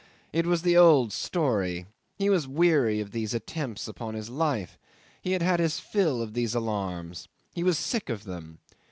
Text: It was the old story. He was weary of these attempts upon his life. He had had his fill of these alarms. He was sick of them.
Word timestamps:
It 0.33 0.47
was 0.47 0.63
the 0.63 0.75
old 0.75 1.13
story. 1.13 1.85
He 2.17 2.27
was 2.27 2.47
weary 2.47 3.01
of 3.01 3.11
these 3.11 3.35
attempts 3.35 3.87
upon 3.87 4.15
his 4.15 4.31
life. 4.31 4.79
He 5.21 5.33
had 5.33 5.43
had 5.43 5.59
his 5.59 5.79
fill 5.79 6.23
of 6.23 6.33
these 6.33 6.55
alarms. 6.55 7.27
He 7.53 7.61
was 7.63 7.77
sick 7.77 8.09
of 8.09 8.23
them. 8.23 8.57